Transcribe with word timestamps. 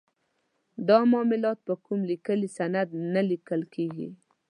دا 0.87 0.99
معاملات 1.11 1.57
په 1.67 1.73
کوم 1.85 1.99
لیکلي 2.11 2.49
سند 2.57 2.89
نه 3.13 3.21
لیکل 3.31 3.61
کیږي. 3.73 4.09